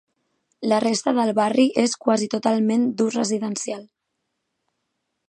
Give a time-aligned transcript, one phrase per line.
[0.71, 3.85] La resta del barri és quasi totalment d'ús residencial.